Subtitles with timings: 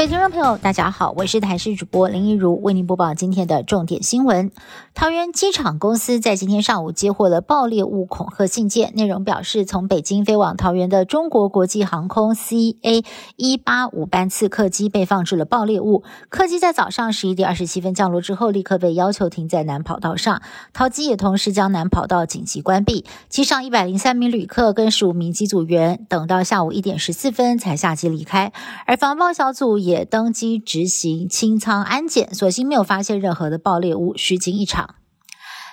[0.00, 4.50] 各位听众朋友，大家好，我是台视主播林一如，为您播报今天的重点新闻。
[4.94, 13.04] 桃园机场公司在今天上午接获了爆裂物恐吓信件，内容表示，从北京飞往桃园的中国国际航空 CA
[13.36, 16.02] 一八五班次客机被放置了爆裂物。
[16.30, 20.40] 客机在早上十一点二十七分降落之后，立刻被要求停在南跑道上，
[20.72, 23.04] 桃机也同时将南跑道紧急关闭。
[23.28, 28.50] 机上一百零三名旅客跟十五名机组员等到下午一点十四分才下机离开，
[28.86, 29.78] 而防爆小组。
[29.89, 34.94] 也也登机执行清仓安检，所幸没有发现任何的爆裂物，虚惊一场。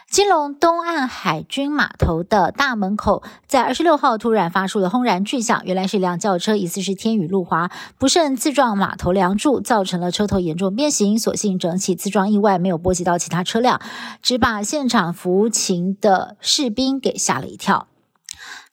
[0.09, 11.19] 金龙东岸海军码头的大门口，在二十六号突然发出了轰然巨响，原来是一辆轿车，疑似是天宇路滑，不慎自撞码头梁柱，造成了车头严重变形。
[11.19, 13.81] 所幸整起自撞意外没有波及到其他车辆，
[14.21, 17.87] 只把现场服勤的士兵给吓了一跳。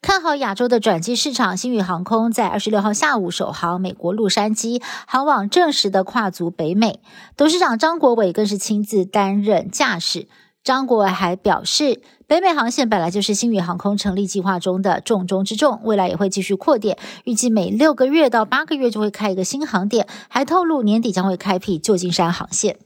[0.05, 6.99] 看好亚洲的转机市场，新宇航空在二十六号下午首航美国洛杉矶，航往正式的跨足北美。
[7.35, 10.27] 董事长张国伟更是亲自担任驾驶。
[10.63, 20.07] 张国伟还表示，北美航线本来就是新宇航空成立计划中的重中之重，未来也会继续扩点，预计每六个月到八个月就会开一个新航点。
[20.27, 22.77] 还透露年底将会开辟旧金山航线。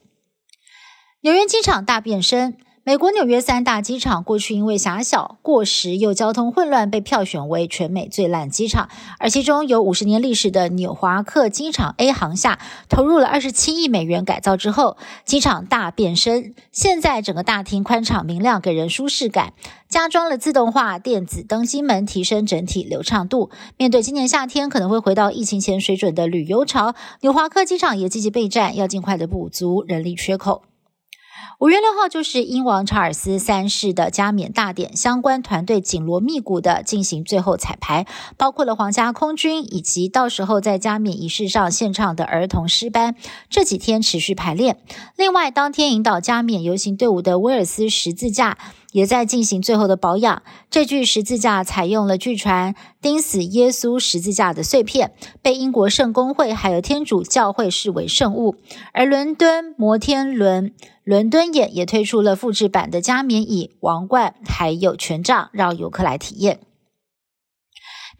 [1.19, 2.55] 纽约机场大变身。
[2.89, 8.89] 美国纽约三大机场过去因为狭小、过时又交通混乱，被票选为全美最烂机场。
[9.19, 12.57] 而其中有五十年历史的纽华克机场 A 航厦，
[12.89, 16.55] 投入了二十七亿美元改造之后，机场大变身。
[16.71, 19.53] 现在整个大厅宽敞明亮，给人舒适感。
[19.87, 23.51] 加装了自动化电子登机门，提升整体流畅度。
[23.77, 30.63] 面对今年夏天可能会回到疫情前水准的旅游潮，纽华克机场也积极备战，要尽快的补足人力缺口。
[31.59, 38.05] 五月六号就是英王查尔斯三世的加冕大典，相关团队紧锣密鼓的进行最后彩排，
[38.37, 43.15] 包括了皇家空军以及到时候在加冕仪式上献唱的儿童诗班，
[43.49, 44.79] 这几天持续排练。
[45.17, 48.57] 另外，当天引导加冕游行队伍的威尔斯十字架。
[48.91, 50.41] 也在进行最后的保养。
[50.69, 58.55] 这具十字架采用了据传钉死耶稣十字架的碎片，被英国圣公会还有天主教会视为圣物。
[58.93, 60.73] 而伦敦摩天轮
[61.03, 66.59] 伦敦眼也推出了复制版的加冕椅、王冠还有权杖，让游客来体验。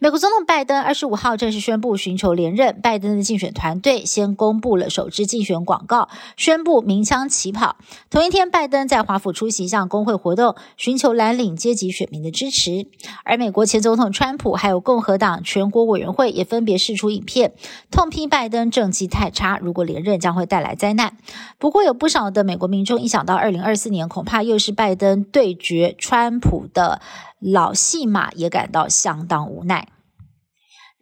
[0.02, 2.80] 美国总统拜登二十五号正式宣布寻求连任。
[2.80, 7.76] 拜登的竞选团队先公布了首支竞选广告，宣布鸣枪起跑。
[8.08, 12.86] 同一天，拜登在华府出席一项工会活动，寻求蓝领阶级选民的支持。
[13.24, 17.52] 而美国前总统川普还有共和党全国委员会也分别释出影片，
[17.90, 21.18] 痛批拜登政绩太差，如果连任将会带来灾难。
[21.58, 27.02] 不过，有不少的美国民众一想到二零二四年恐怕又是拜登对决川普的
[27.40, 29.88] 老戏码，也感到相当无奈。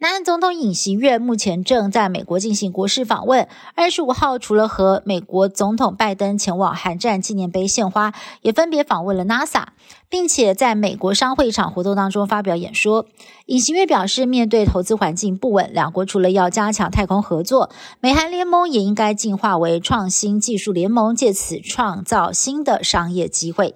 [0.01, 3.49] 南韩总统尹锡悦目前正在美国进行国事访问。
[3.75, 9.65] 二十五号，除了和美国总统拜登前往韩战纪念碑献花，也分别访问了 NASA，
[10.07, 13.07] 并且在美国商会场活动当中发表演说。
[13.47, 17.69] 尹锡悦表示，面对投资环境不稳，两国除了要加强太空合作，
[17.99, 23.75] 美韩联盟也应该进化为创新技术联盟，借此创造新的商业机会。